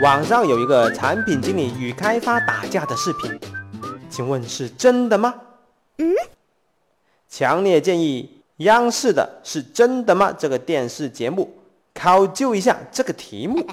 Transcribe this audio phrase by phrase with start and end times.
[0.00, 3.36] 网上有一个产品经理与开发打架的视频，
[4.08, 5.34] 请问是真的吗？
[5.96, 6.14] 嗯？
[7.28, 10.32] 强烈建议央视的是真的吗？
[10.38, 11.52] 这个电视节目
[11.92, 13.66] 考究一下这个题目。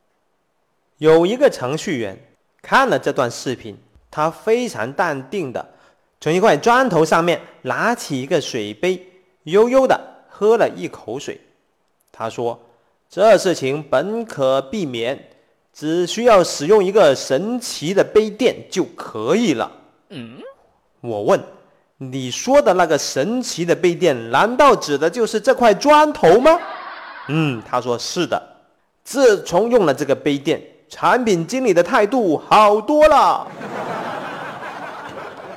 [0.96, 2.18] 有一个程序员
[2.62, 3.76] 看了这段视频，
[4.10, 5.74] 他非常淡定的
[6.22, 9.06] 从一块砖头上面拿起一个水杯，
[9.42, 10.00] 悠悠的
[10.30, 11.38] 喝了一口水。
[12.10, 12.58] 他说
[13.14, 15.28] ：“这事情本可避免，
[15.70, 19.70] 只需要使用一个神奇的杯垫就可以了。”
[20.08, 20.38] 嗯，
[21.02, 21.38] 我问
[21.98, 26.58] ：“你说的那个神奇的杯垫，难道指的就是这块砖头吗？”
[27.28, 28.42] 嗯，他说：“是的。
[29.04, 33.46] 自从用了这个杯垫，产品经理的态度好多了。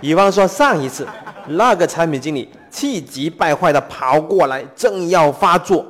[0.02, 1.08] 比方说上一次，
[1.48, 5.86] 那个产品经理气急败坏的跑过来，正要发作。”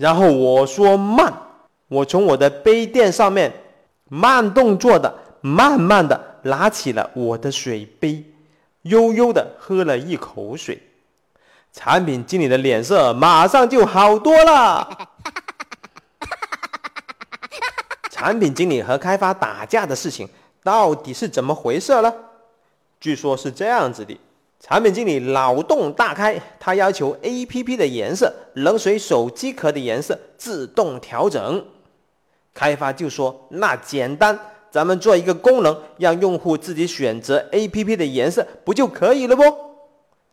[0.00, 1.30] 然后我说慢，
[1.86, 3.52] 我从我的杯垫上面
[4.08, 8.24] 慢动作的、慢慢的拿起了我的水杯，
[8.84, 10.80] 悠悠的喝了一口水。
[11.70, 14.88] 产品经理的脸色马上就好多了。
[18.10, 20.26] 产品经理和开发打架的事情
[20.62, 22.10] 到底是怎么回事呢？
[22.98, 24.18] 据说是这样子的。
[24.62, 31.64] 产品经理脑洞大开，他要求 APP 的颜色能随手机壳的颜色自动调整。
[32.52, 34.38] 开发就说：“那简单，
[34.70, 39.42] 咱们做一个功能，让用户自己选择 APP 的颜色，不就可以了不？”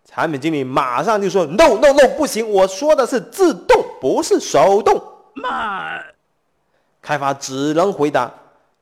[0.03, 5.02] 产品经理马上就说：“No No No，不行，我说的是自动，不是手动。”
[5.36, 6.03] 慢。
[7.02, 8.30] 开发只能回答：“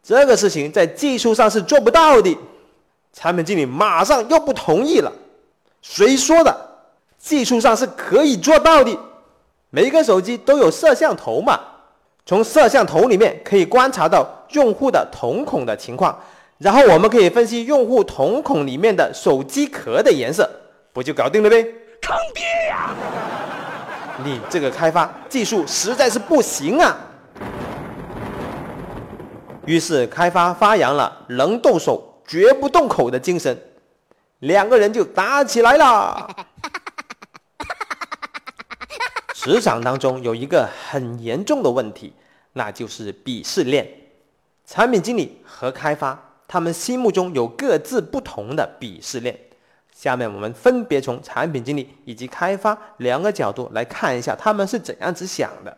[0.01, 2.35] 这个事情在技术上是做不到的。”
[3.13, 5.11] 产品经理马上又不同意了。
[5.87, 6.53] 谁说的？
[7.19, 8.97] 技术上是可以做到的。
[9.69, 11.59] 每一个手机都有摄像头嘛，
[12.25, 16.19] 从摄像头里面可以观察到用户的瞳孔的情况，
[16.57, 20.49] 然后我们可以分析用户瞳孔里面的手机壳的颜色，
[20.91, 21.63] 不就搞定了呗？
[22.01, 22.89] 坑爹呀！
[24.23, 26.97] 你这个开发技术实在是不行啊！
[29.65, 33.57] 于是开发发扬了能动手绝不动口的精神。
[34.39, 36.35] 两个人就打起来了。
[39.33, 42.13] 职场当中有一个很严重的问题，
[42.53, 43.87] 那就是鄙视链。
[44.65, 49.39] 产品经理和开发，他们心目中有各自不同的鄙视链。
[49.93, 55.77] 下面我们分别从产品经理以及开发两个角度来看一下他们是怎样子想的。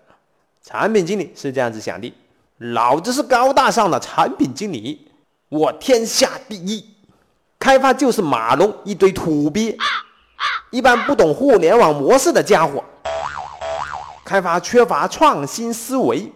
[0.63, 2.11] 产品经理是这样子想的：
[2.57, 5.11] 老子是高大上的产品经理，
[5.49, 6.96] 我天下第一。
[7.67, 9.77] 开发就是马龙，一堆土鳖，
[10.69, 12.81] 一般不懂互联网模式的家伙。
[14.23, 16.31] 开发缺乏创新思维，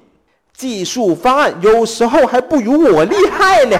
[0.51, 3.79] 技术方案有时候还不如我厉害呢。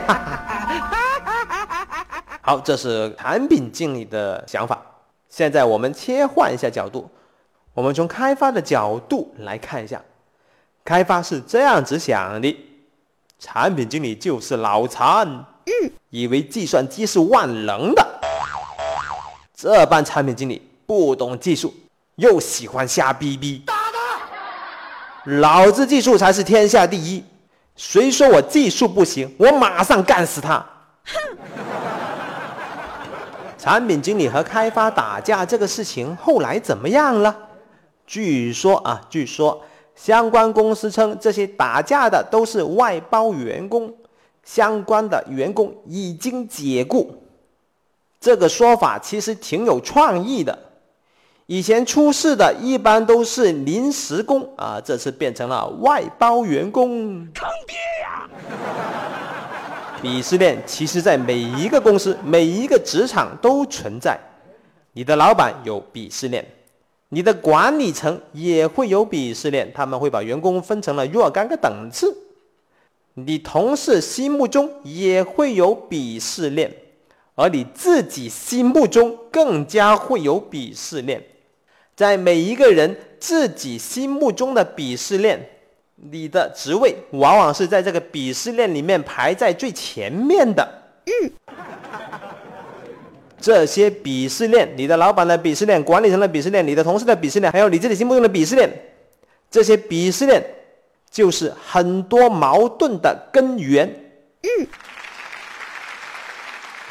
[2.40, 4.82] 好，这是产品经理的想法。
[5.28, 7.10] 现在我们切换一下角度，
[7.74, 10.02] 我们从开发的角度来看一下。
[10.86, 12.58] 开发是这样子想的：
[13.38, 15.48] 产品经理就是脑残。
[16.12, 18.06] 以为计算机是万能的，
[19.56, 21.74] 这帮产品经理不懂技术，
[22.18, 23.64] 又喜欢瞎逼逼。
[23.66, 25.32] 打他！
[25.40, 27.24] 老子技术才是天下第一，
[27.78, 29.34] 谁说我技术不行？
[29.40, 30.58] 我马上干死他！
[31.06, 31.16] 哼！
[33.58, 37.34] 产品经理和开发打架这个事情后来怎么样了？
[38.06, 39.64] 据说啊，据说
[39.96, 43.94] 相关公司称这些打架的都是外包员工。
[44.44, 47.16] 相关的员工已经解雇，
[48.20, 50.58] 这个说法其实挺有创意的。
[51.48, 58.30] 以前出事的一般都是临时工啊，这次变成了外包员工，坑爹呀！
[60.02, 64.18] 鄙视链其实在每一个公司、每一个职场都存在。
[64.94, 66.46] 你的老板有鄙视链，
[67.10, 72.16] 你的管理层也会有鄙视链，他们会把员工分成了若干个等次。
[73.14, 76.74] 你同事心目中也会有鄙视链，
[77.36, 81.22] 而你自己心目中更加会有鄙视链。
[81.94, 85.46] 在每一个人自己心目中的鄙视链，
[85.96, 90.66] 你的职位往往是在这个鄙视链里面排在最前面的。
[91.06, 91.32] 嗯，
[93.42, 98.72] 这些鄙视链，你的老板的鄙视链，管理层的鄙视链，你的同事的鄙视链，还有你自己心目中的鄙视链，
[99.50, 100.42] 这些鄙视链。
[101.12, 103.88] 就是很多矛盾的根源。
[104.44, 104.68] 嗯，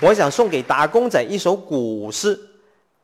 [0.03, 2.39] 我想送给打工仔一首古诗，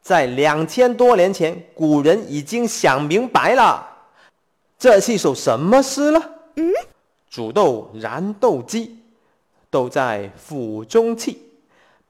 [0.02, 3.84] 在两千多年前，古人已经想明白了。
[4.78, 6.22] 这是一首什么诗呢？
[6.56, 6.70] 嗯，
[7.30, 8.90] 煮豆燃豆萁，
[9.70, 11.42] 豆在釜中泣。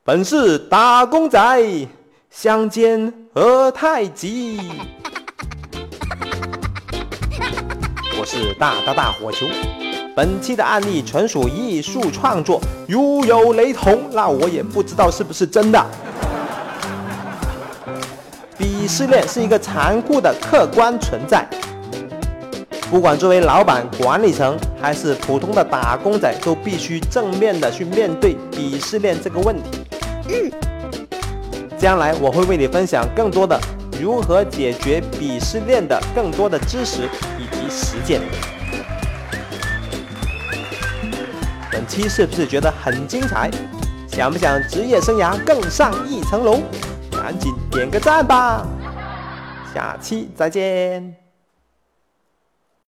[0.03, 1.89] 本是打工仔，
[2.29, 4.61] 相煎何太急。
[8.27, 9.47] 是大大大火球。
[10.17, 15.87] 本期的案例纯属艺术创作，如有雷同，那我也不知道是不是真的。
[18.59, 21.47] 鄙视链是一个残酷的客观存在，
[22.91, 30.53] 不管作为老板、管理层，还是普通的打工仔，都必须正面的去面对鄙视链这个问题。
[31.79, 33.61] 将来我会为你分享更多的
[34.01, 37.09] 如何解决鄙视链的更多的知识
[37.77, 38.23] 实践。
[41.71, 43.51] 本期是不是觉得很精彩？
[44.09, 46.63] 想不想职业生涯更上一层楼？
[47.11, 48.67] 赶紧点个赞吧！
[49.75, 51.26] 下期再见。